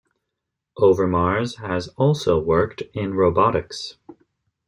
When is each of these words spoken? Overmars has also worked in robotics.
Overmars 0.79 1.57
has 1.57 1.89
also 1.89 2.39
worked 2.39 2.81
in 2.95 3.13
robotics. 3.13 3.97